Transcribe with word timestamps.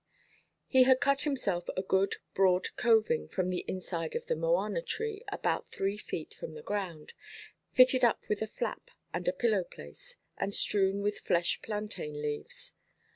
He 0.65 0.81
had 0.81 0.99
cut 0.99 1.21
himself 1.21 1.69
a 1.77 1.83
good 1.83 2.15
broad 2.33 2.69
coving 2.75 3.27
from 3.29 3.51
the 3.51 3.63
inside 3.67 4.15
of 4.15 4.25
the 4.25 4.33
mowana–tree, 4.33 5.23
about 5.31 5.69
three 5.69 5.95
feet 5.95 6.33
from 6.33 6.55
the 6.55 6.63
ground, 6.63 7.13
fitted 7.71 8.03
up 8.03 8.27
with 8.27 8.41
a 8.41 8.47
flap 8.47 8.89
and 9.13 9.27
a 9.27 9.31
pillow–place, 9.31 10.15
and 10.39 10.55
strewn 10.55 11.03
with 11.03 11.19
fresh 11.19 11.61
plantain–leaves. 11.61 12.73